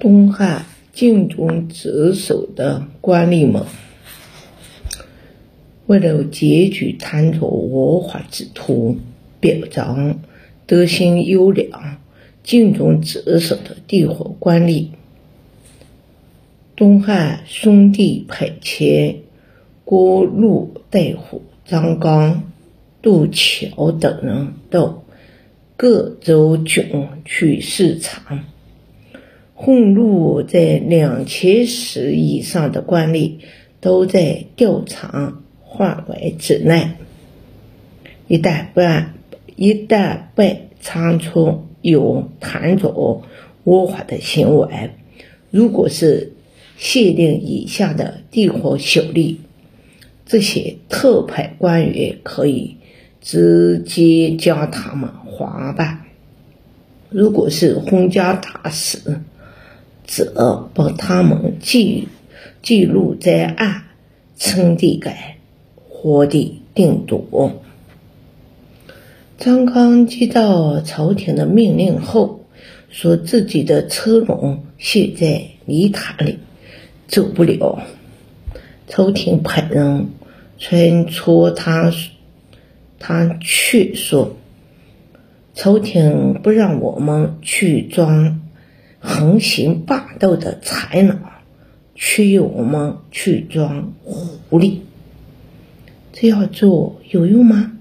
[0.00, 3.64] 东汉尽忠职守的官吏们，
[5.84, 8.96] 为了检举贪图我法之徒，
[9.40, 10.20] 表彰
[10.66, 11.98] 德行优良、
[12.42, 14.86] 尽忠职守的地方官吏，
[16.74, 19.16] 东汉兄弟派遣
[19.84, 22.44] 郭路大夫张纲、
[23.02, 25.04] 杜桥等人到
[25.76, 28.42] 各州郡去视察。
[29.62, 33.34] 俸禄在两千石以上的官吏
[33.82, 35.34] 都在调查
[35.76, 36.92] 范围之内。
[38.26, 38.80] 一旦不
[39.56, 43.22] 一旦被查出有贪走
[43.64, 44.92] 窝法的行为，
[45.50, 46.32] 如果是
[46.78, 49.36] 县令以下的地方小吏，
[50.24, 52.76] 这些特派官员可以
[53.20, 55.98] 直接将他们划办；
[57.10, 59.20] 如果是封家大事，
[60.10, 62.08] 则把他们记
[62.62, 63.84] 记录在案，
[64.36, 65.36] 称帝改，
[65.88, 67.62] 活地定夺。
[69.38, 72.40] 张康接到朝廷的命令后，
[72.90, 76.40] 说自己的车笼陷在泥潭里，
[77.06, 77.80] 走不了。
[78.88, 80.08] 朝廷派人
[80.58, 81.92] 穿戳他，
[82.98, 84.36] 他却说
[85.54, 88.40] ：“朝廷不让我们去装。”
[89.00, 91.18] 横行霸道的才能，
[91.94, 94.80] 却要我们去装狐狸，
[96.12, 97.72] 这样做有用吗？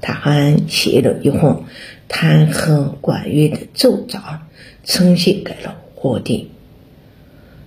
[0.00, 1.64] 他还写了一封
[2.08, 4.46] 弹劾管乐的奏章，
[4.84, 6.50] 呈现给了皇帝。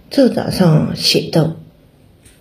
[0.09, 1.57] 奏章上写道：“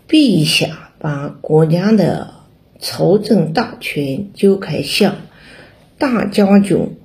[0.09, 2.35] 陛下把国家的
[2.79, 5.17] 朝政大权交给向
[5.99, 6.97] 大将军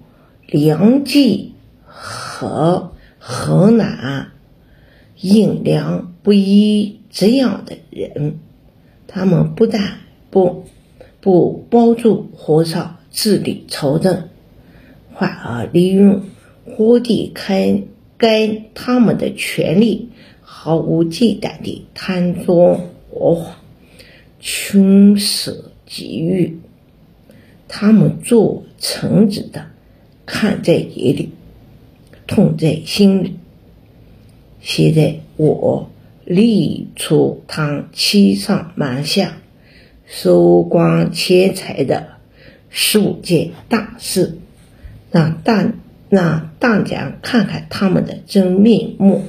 [0.47, 1.51] 梁冀。”
[2.37, 4.33] 和河南
[5.21, 8.39] 饮粮不一这样的人，
[9.07, 10.65] 他们不但不
[11.21, 14.27] 不帮助和尚治理朝政，
[15.17, 16.23] 反而利用
[16.65, 17.81] 皇帝开
[18.17, 20.09] 该他们的权力，
[20.41, 22.81] 毫无忌惮地贪赃
[23.11, 23.55] 枉法，
[24.41, 26.59] 穷奢极欲。
[27.69, 29.67] 他们做臣子的
[30.25, 31.29] 看在眼里。
[32.27, 33.39] 痛在心里。
[34.61, 35.89] 现在我
[36.23, 39.37] 力出他欺上瞒下、
[40.07, 42.17] 收光钱财的
[42.69, 44.37] 十五件大事，
[45.11, 45.71] 让大
[46.09, 49.23] 让大家看看他们的真面目。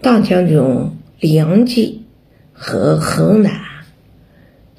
[0.00, 2.02] 大将军梁冀
[2.52, 3.62] 和河南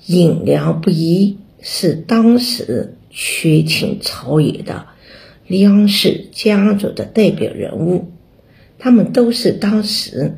[0.05, 4.85] 饮粮不一，是当时权倾朝野的。
[5.47, 8.11] 梁氏家族的代表人物，
[8.79, 10.35] 他们都是当时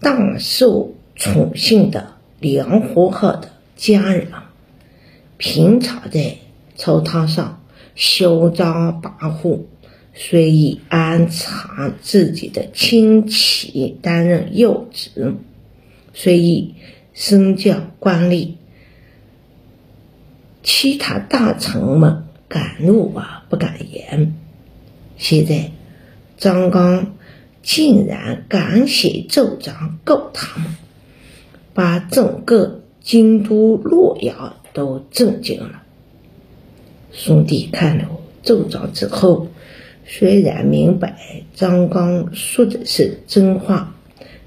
[0.00, 4.28] 大受宠幸的梁皇后的家人，
[5.38, 6.36] 平常在
[6.76, 7.62] 朝堂上
[7.94, 9.60] 嚣张跋扈，
[10.12, 15.36] 随意安插自己的亲戚担任要职，
[16.12, 16.74] 随意
[17.14, 18.50] 升降官吏，
[20.62, 22.24] 其他大臣们。
[22.52, 24.34] 敢怒啊，不敢言。
[25.16, 25.70] 现在
[26.36, 27.14] 张刚
[27.62, 30.68] 竟然敢写奏章告他们，
[31.72, 35.82] 把整个京都洛阳都震惊了。
[37.10, 38.04] 兄弟看了
[38.42, 39.48] 奏章之后，
[40.04, 41.16] 虽然明白
[41.54, 43.94] 张刚说的是真话，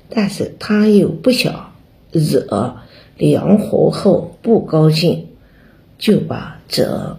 [0.10, 1.74] 但是他又不想
[2.12, 2.76] 惹
[3.18, 5.26] 梁皇后不高兴，
[5.98, 7.18] 就把这。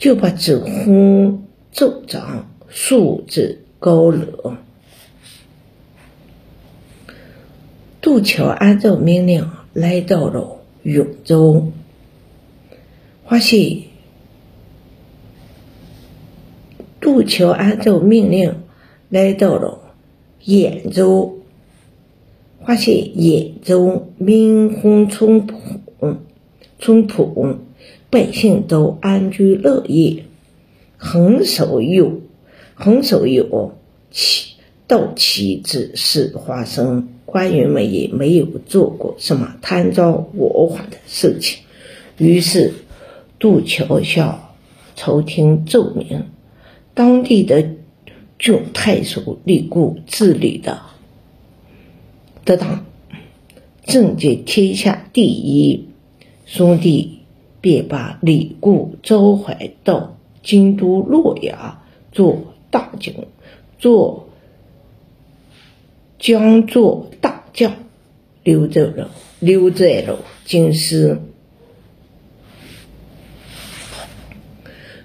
[0.00, 4.54] 就把这封奏章束之高楼。
[8.00, 11.70] 杜桥按照命令来到了永州，
[13.26, 13.82] 发现
[16.98, 18.62] 杜桥按照命令
[19.10, 19.92] 来到了
[20.46, 21.40] 兖州，
[22.64, 25.58] 发现兖州民风淳朴，
[26.78, 27.58] 淳朴。
[28.10, 30.24] 百姓都安居乐业，
[30.96, 32.20] 很少有
[32.74, 33.76] 很少有
[34.10, 34.54] 欺
[34.88, 41.60] 盗窃之事发生，官员们也没有做过什么贪赃枉法的事情。
[42.18, 42.74] 于是，
[43.38, 44.54] 杜桥向
[44.96, 46.24] 朝廷奏明，
[46.94, 47.64] 当地的
[48.40, 50.80] 郡太守李固治理的
[52.44, 52.84] 得当，
[53.86, 55.86] 政绩天下第一，
[56.44, 57.19] 兄弟。
[57.60, 63.14] 便把李固召回到京都洛阳做大将，
[63.78, 64.28] 做
[66.18, 67.74] 将做大将，
[68.42, 71.20] 留在了留在了京师。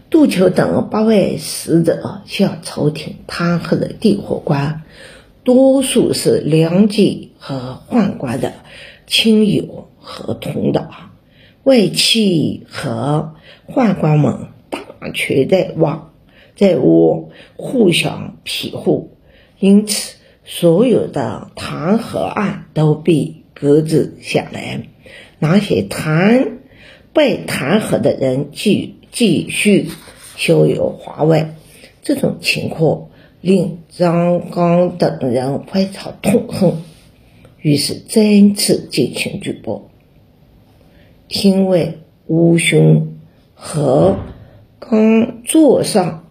[0.10, 4.84] 杜秋等八位使者向朝廷弹劾的地火官，
[5.44, 8.54] 多数是梁冀和宦官的
[9.08, 11.12] 亲友和同党，
[11.66, 13.36] 外戚和
[13.68, 14.80] 宦官们大
[15.14, 16.12] 权在握，
[16.56, 19.18] 在握，互相庇护，
[19.60, 20.16] 因此
[20.46, 24.88] 所有的弹劾案都被搁置下来。
[25.40, 26.60] 那些弹
[27.12, 29.90] 被弹劾的人继继续。
[30.38, 31.56] 逍遥华外，
[32.02, 33.08] 这种情况
[33.40, 36.74] 令张刚等人非常痛恨，
[37.62, 38.22] 于是再
[38.54, 39.90] 次进行举报。
[41.28, 43.16] 因为乌兄
[43.54, 44.18] 和
[44.80, 46.30] 刚坐上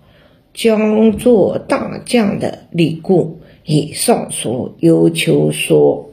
[0.52, 6.11] 将做大将的李固也上书要求说，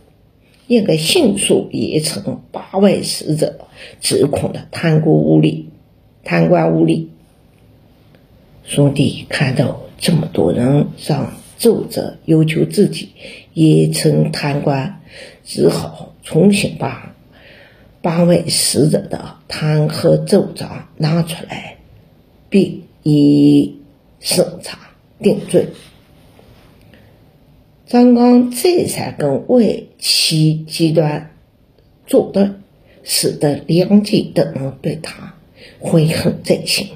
[0.68, 3.60] 应该迅速严惩八位使者
[4.00, 5.66] 指控的贪官污吏、
[6.24, 7.08] 贪官污吏。
[8.64, 13.10] 兄弟看到这么多人上奏折要求自己
[13.54, 15.02] 严惩贪官，
[15.44, 17.11] 只好重新把
[18.02, 21.78] 八位死者的弹劾奏章拿出来，
[22.50, 23.80] 并以
[24.20, 24.78] 审查
[25.22, 25.68] 定罪。
[27.86, 31.32] 张刚再三跟外戚集团
[32.08, 32.50] 作对，
[33.04, 35.36] 使得梁冀等人对他
[35.80, 36.88] 悔恨在心。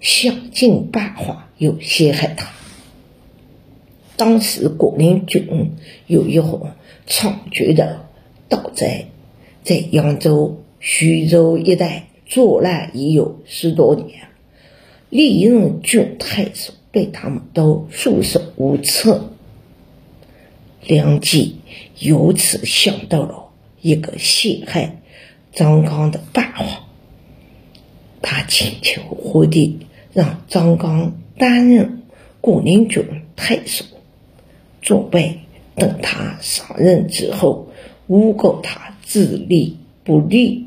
[0.00, 2.48] 想尽办法又陷害他。
[4.16, 5.72] 当时国民军
[6.06, 6.70] 有一伙
[7.08, 8.06] 猖獗的
[8.48, 9.08] 盗贼，
[9.68, 14.28] 在扬州、徐州一带作乱已有十多年，
[15.10, 19.28] 历任郡太守对他们都束手无策。
[20.86, 21.56] 梁冀
[21.98, 23.50] 由此想到了
[23.82, 25.02] 一个陷害
[25.52, 26.86] 张刚的办法，
[28.22, 29.80] 他请求皇帝。
[30.14, 32.02] 让张刚担任
[32.40, 33.04] 国宁郡
[33.36, 33.84] 太守，
[34.80, 35.40] 准备
[35.76, 37.68] 等他上任之后
[38.06, 40.66] 诬告他自立不立。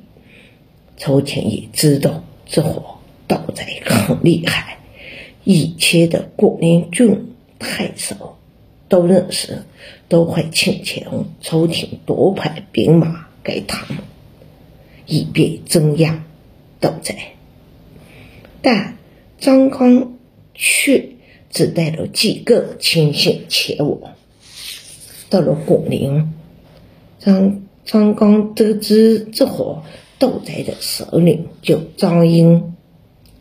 [0.97, 2.97] 朝廷也知道这伙
[3.27, 4.79] 盗贼很厉害，
[5.43, 8.37] 以前的国宁郡太守
[8.89, 9.63] 都认识，
[10.09, 14.03] 都会请求朝廷多派兵马给他们，
[15.05, 16.23] 以便镇压
[16.79, 17.15] 盗贼。
[18.63, 18.97] 但
[19.39, 20.13] 张刚
[20.55, 21.09] 却
[21.51, 24.15] 只带了几个亲信前往。
[25.29, 26.33] 到了广陵，
[27.19, 29.83] 张张刚得知这伙
[30.19, 32.73] 盗贼的首领叫张英，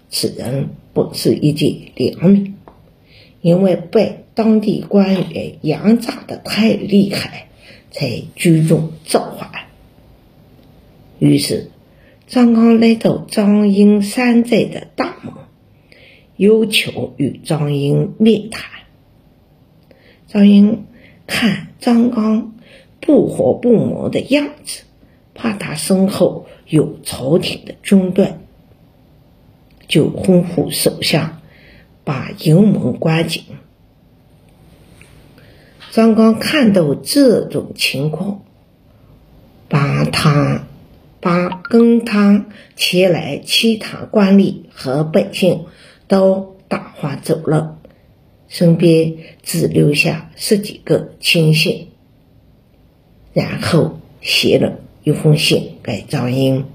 [0.08, 2.54] 此人本是一介良民，
[3.40, 7.48] 因为被当地官员压榨的太厉害，
[7.90, 9.50] 才聚众造反。
[11.18, 11.70] 于是，
[12.26, 15.34] 张刚来到张英山寨的大门。
[16.36, 18.64] 要求与张英面谈。
[20.26, 20.86] 张英
[21.26, 22.54] 看张刚
[23.00, 24.82] 不火不磨的样子，
[25.34, 28.34] 怕他身后有朝廷的军队，
[29.88, 31.40] 就吩咐手下
[32.04, 33.42] 把营门关紧。
[35.90, 38.42] 张刚看到这种情况，
[39.68, 40.66] 把他
[41.20, 42.46] 把跟他
[42.76, 45.66] 前来其他官吏和百姓。
[46.10, 47.78] 都打发走了，
[48.48, 51.89] 身边只留下十几个亲信。
[53.32, 56.66] 然后写了一封信给张英，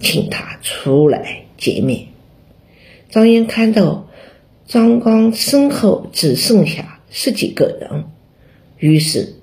[0.00, 2.08] 请他出来见面。
[3.10, 4.08] 张英看到
[4.66, 8.04] 张刚身后只剩下十几个人，
[8.78, 9.34] 于是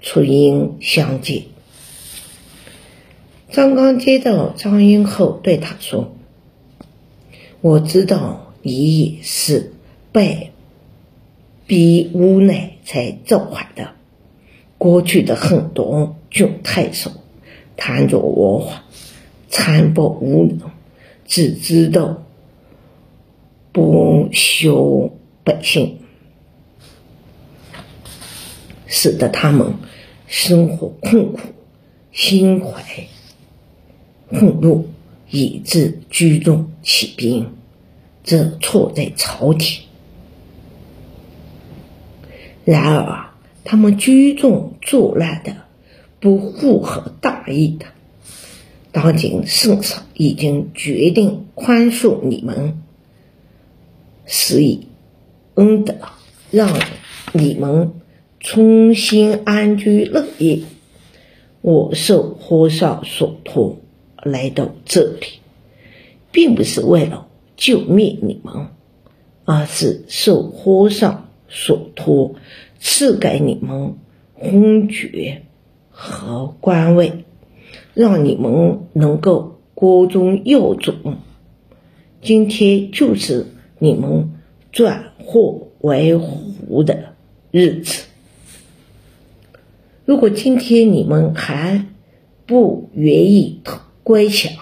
[0.00, 1.42] 出营相见。
[3.50, 6.14] 张刚接到张英后，对他说
[7.60, 9.72] ：“我知道。”你也是
[10.10, 10.50] 被
[11.66, 13.94] 逼无奈才造反的。
[14.78, 17.10] 过去的很多郡太守
[17.76, 18.84] 贪着我法，
[19.48, 20.70] 残暴无能，
[21.26, 22.22] 只知道
[23.72, 25.10] 剥削
[25.44, 25.98] 百姓，
[28.86, 29.74] 使得他们
[30.26, 31.40] 生活困苦，
[32.12, 32.82] 心怀
[34.30, 34.88] 愤怒，
[35.30, 37.54] 以致聚众起兵。
[38.24, 39.84] 这错在朝廷。
[42.64, 43.27] 然而，
[43.70, 45.54] 他们聚众作乱的，
[46.20, 47.84] 不符合大义的。
[48.92, 52.80] 当今圣上已经决定宽恕你们，
[54.24, 54.86] 施以
[55.56, 55.96] 恩德，
[56.50, 56.80] 让
[57.34, 57.92] 你们
[58.40, 60.60] 重新安居乐业。
[61.60, 63.80] 我受和尚所托
[64.22, 65.26] 来到这里，
[66.32, 68.68] 并不是为了救灭你们，
[69.44, 72.34] 而是受和尚所托
[72.78, 73.94] 赐给你们
[74.40, 75.42] 封爵
[75.90, 77.24] 和官位，
[77.94, 81.18] 让你们能够国中有种。
[82.22, 83.46] 今天就是
[83.78, 84.32] 你们
[84.72, 87.14] 转祸为福的
[87.50, 88.04] 日子。
[90.04, 91.86] 如果今天你们还
[92.46, 93.60] 不愿意
[94.02, 94.52] 归降，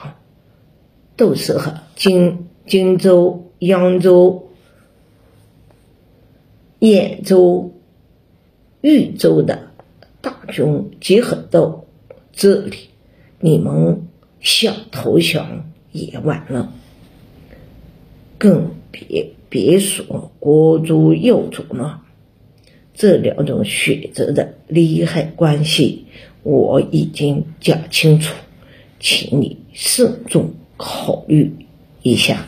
[1.17, 4.49] 都是和荆荆州、扬州、
[6.81, 7.73] 兖州、
[8.81, 9.71] 豫州的
[10.21, 11.85] 大军结合到
[12.33, 12.77] 这里，
[13.41, 14.03] 你们
[14.41, 16.73] 想投降也晚了。
[18.39, 22.03] 更别别说国主幼主了，
[22.95, 26.05] 这两种选择的利害关系
[26.43, 28.35] 我已经讲清楚，
[29.01, 31.53] 请你慎重考虑
[32.03, 32.47] 一下。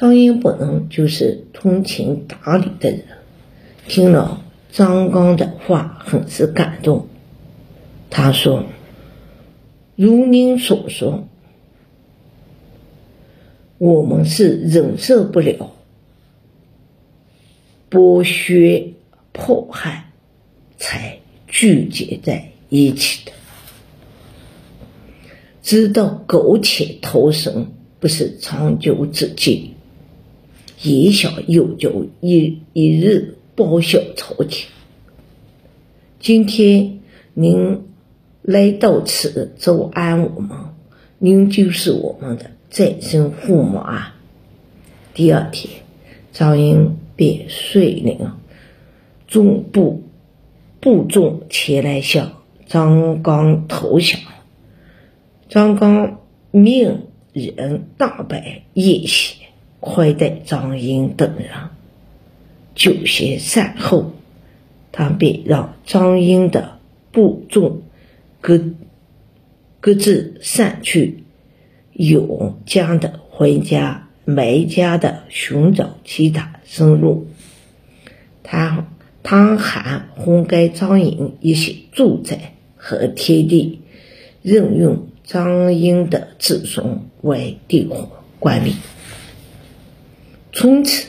[0.00, 3.04] 张英本人就是通情达理的人，
[3.86, 4.42] 听了
[4.72, 7.06] 张刚的话，很是感动。
[8.08, 8.64] 他说
[9.96, 11.28] ：“如您所说。”
[13.76, 15.72] 我们是忍受不了
[17.90, 18.94] 剥削
[19.32, 20.12] 迫害，
[20.78, 23.32] 才聚集在一起的。
[25.62, 29.74] 知道苟且偷生不是长久之计，
[30.82, 34.68] 也想有朝一一日报效朝廷。
[36.18, 37.00] 今天
[37.34, 37.82] 您
[38.42, 40.50] 来到此招安我们，
[41.18, 42.52] 您就是我们的。
[42.70, 44.14] 再生父母啊！
[45.12, 45.82] 第二天，
[46.32, 48.30] 张英便率领
[49.26, 50.04] 众部
[50.78, 52.34] 部众前来向
[52.66, 54.20] 张刚投降。
[55.48, 56.20] 张刚
[56.52, 59.34] 命人大摆宴席，
[59.80, 61.48] 亏待张英等人。
[62.74, 64.12] 酒席散后，
[64.92, 66.78] 他便让张英的
[67.10, 67.82] 部众
[68.40, 68.60] 各
[69.80, 71.24] 各自散去。
[71.92, 77.26] 永江的回家，没家的寻找其他生路。
[78.42, 78.86] 他
[79.22, 83.80] 他还分给张英一些住宅和田地，
[84.40, 88.08] 任用张英的子孙为地方
[88.38, 88.72] 官吏。
[90.52, 91.08] 从此，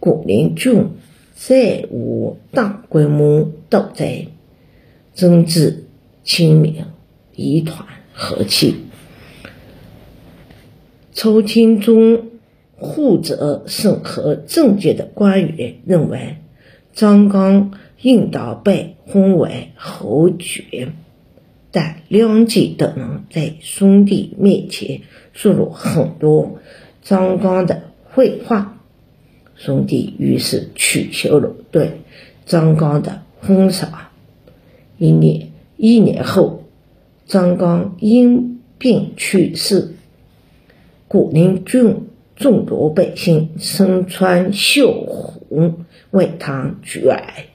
[0.00, 0.88] 古林郡
[1.34, 4.28] 再无大规模盗贼，
[5.14, 5.84] 政治
[6.24, 6.86] 清明，
[7.34, 8.76] 一团和气。
[11.12, 12.30] 朝廷中
[12.80, 16.36] 负责审核政绩的官员认为，
[16.94, 20.92] 张刚应当被封为侯爵，
[21.70, 25.02] 但梁冀等人在兄弟面前
[25.32, 26.58] 说了很多
[27.02, 28.78] 张刚的绘画，
[29.56, 32.02] 兄弟于是取消了对
[32.44, 33.90] 张刚的封赏。
[34.98, 36.64] 一年一年后，
[37.26, 39.94] 张刚因病去世。
[41.08, 47.46] 古灵郡众多百姓身穿孝红为他举哀，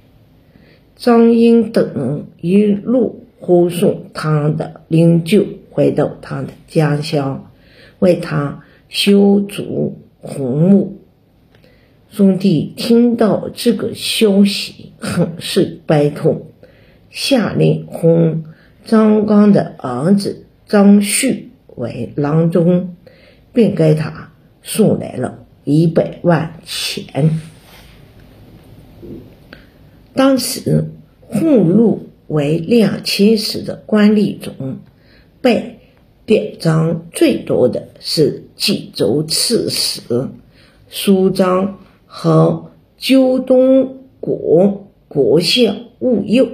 [0.96, 7.52] 张英等人一路护送他的灵柩回到他的家乡，
[8.00, 9.98] 为他修筑
[10.28, 11.00] 红木。
[12.12, 16.48] 兄弟听到这个消息，很是悲痛，
[17.10, 18.44] 下令封
[18.86, 22.94] 张刚的儿子张旭为郎中。
[23.54, 24.30] 并给他
[24.62, 27.40] 送来了一百万钱。
[30.14, 30.92] 当时
[31.32, 34.78] 俸禄为两千石的官吏中，
[35.42, 35.77] 被
[36.28, 40.28] 表彰最多的是冀州刺史
[40.90, 46.50] 苏章和胶东国国相吴佑。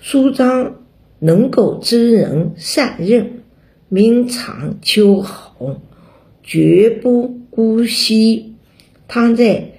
[0.00, 0.76] 苏章
[1.18, 3.42] 能够知人善任，
[3.88, 5.80] 明察秋毫。
[6.44, 8.54] 绝不姑息。
[9.08, 9.72] 他在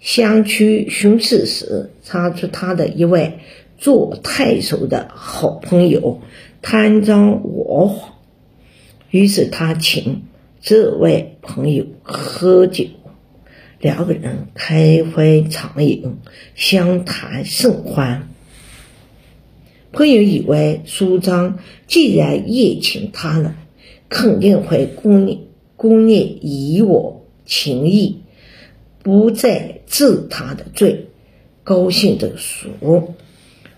[0.00, 3.40] 乡区巡视时，查出他的一位
[3.76, 6.20] 做太守的好朋友
[6.62, 8.13] 贪赃枉法，
[9.14, 10.22] 于是他请
[10.60, 12.86] 这位朋友喝酒，
[13.80, 16.16] 两个人开怀畅饮，
[16.56, 18.28] 相谈甚欢。
[19.92, 23.54] 朋友以为苏张既然宴请他了。
[24.08, 28.18] 肯定会供应姑念以我情意，
[29.02, 31.06] 不再治他的罪，
[31.62, 33.14] 高兴的说：“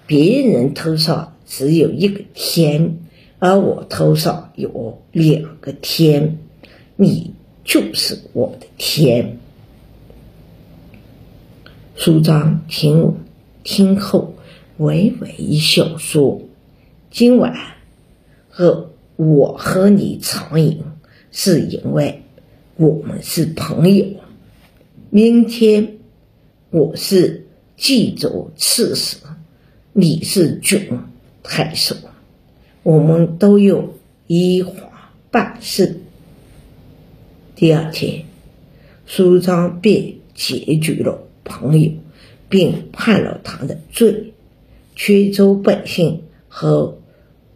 [0.07, 2.99] 别人头上只有一个天，
[3.39, 6.39] 而我头上有两个天，
[6.97, 7.33] 你
[7.65, 9.39] 就是我的天。”
[11.97, 13.15] 舒张听
[13.65, 14.35] 听后
[14.77, 16.43] 微微一笑，说
[17.11, 17.57] ：“今晚
[18.49, 20.83] 和我和你长饮，
[21.31, 22.23] 是因为
[22.77, 24.05] 我们是朋友。
[25.09, 25.97] 明天
[26.71, 29.17] 我是冀州刺史，
[29.95, 30.87] 你是郡
[31.43, 31.97] 太守，
[32.87, 33.95] 我们都有
[34.29, 36.03] 依法办事。”
[37.57, 38.27] 第二天，
[39.07, 41.27] 舒张便结局了。
[41.43, 41.91] 朋友，
[42.49, 44.35] 并判了他的罪，
[44.95, 46.99] 泉州百姓和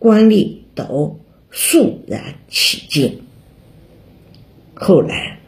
[0.01, 1.21] 官吏都
[1.53, 3.21] 肃然起敬。
[4.75, 5.39] 后来，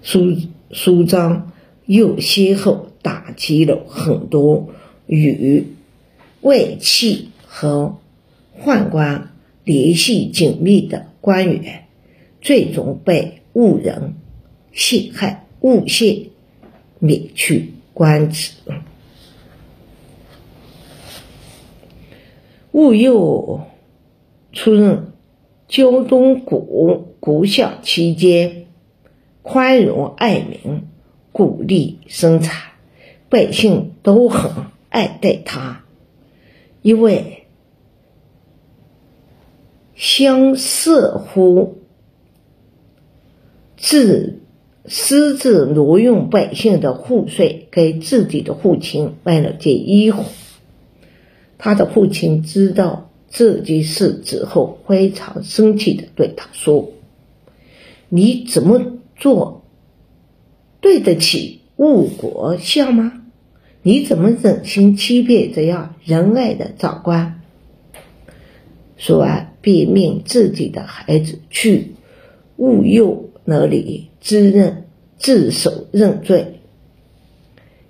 [0.00, 0.36] 苏
[0.70, 1.52] 苏张
[1.86, 4.68] 又先后打击了很多
[5.06, 5.66] 与
[6.40, 7.98] 外戚和
[8.62, 9.30] 宦官
[9.64, 11.86] 联系紧密的官员，
[12.40, 13.40] 最终被。
[13.54, 14.16] 误人
[14.72, 16.26] 陷害，诬陷，
[16.98, 18.50] 免去官职。
[22.72, 23.60] 戊又
[24.52, 25.12] 出任
[25.68, 28.66] 胶东古古相期间，
[29.42, 30.82] 宽容爱民，
[31.30, 32.72] 鼓励生产，
[33.28, 34.50] 百姓都很
[34.94, 35.84] 爱戴他。
[36.80, 37.46] 因为
[39.94, 41.78] 相似乎。
[43.76, 44.40] 自
[44.86, 50.24] 私自挪用百姓的户税给自己的父亲买了件衣服。
[51.58, 56.92] 他的父亲知道这件事之后，非常生气的对他说
[58.08, 59.64] ：“你怎么做
[60.80, 63.23] 对得起误国相吗？
[63.84, 67.40] 你怎么忍心欺骗这样仁爱的长官？”
[68.98, 71.92] 说完，便命自己的孩子去
[72.56, 73.30] 误诱。
[73.46, 74.86] 那里自认
[75.18, 76.60] 自首认罪，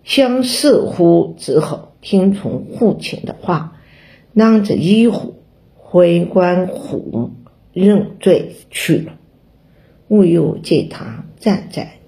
[0.02, 3.80] 相似乎只好听从父亲的话，
[4.32, 5.36] 拿着衣服
[5.76, 7.30] 回官府
[7.72, 9.16] 认罪去了。
[10.08, 11.98] 吴又见他站在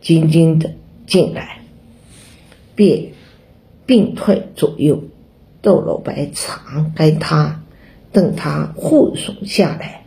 [0.00, 0.70] 静静的
[1.08, 1.62] 进来，
[2.76, 3.08] 便
[3.86, 5.04] 并退左右，
[5.62, 7.62] 窦老白常跟他，
[8.12, 10.04] 等他护送下来，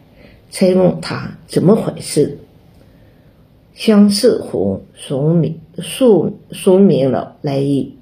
[0.52, 2.40] 才问他怎么回事。
[3.74, 7.96] 相似乎说明说说明了来意，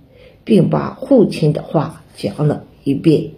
[0.44, 3.32] 并把父亲的话讲了一遍。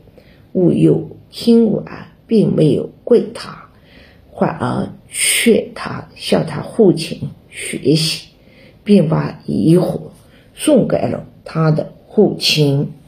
[0.53, 3.69] 吴又听完，并没有怪他，
[4.35, 8.29] 反而劝他向他父亲学习，
[8.83, 10.11] 并把遗火
[10.55, 12.98] 送给了他的父亲。